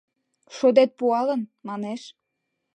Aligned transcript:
—Шодет 0.57 0.91
пуалын, 0.99 1.41
манеш. 1.67 2.01